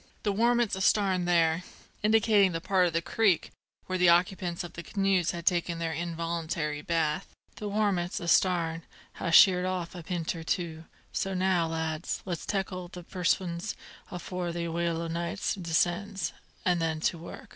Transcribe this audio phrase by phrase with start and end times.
[0.23, 1.61] The warmints astarn there"
[2.01, 3.51] indicating that part of the creek
[3.85, 7.27] where the occupants of the canoes had taken their involuntary bath
[7.57, 8.81] "the warmints astarn
[9.19, 13.75] ha' sheered off a p'int or two; so now, lads, let's tackle the perwisions
[14.09, 16.33] afore the wail o' night descends,
[16.65, 17.49] an' then to work!"